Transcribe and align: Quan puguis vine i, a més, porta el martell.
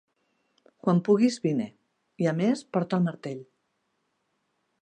Quan 0.85 1.01
puguis 1.09 1.37
vine 1.43 1.67
i, 1.69 2.31
a 2.31 2.35
més, 2.41 2.65
porta 2.77 2.99
el 3.01 3.07
martell. 3.11 3.47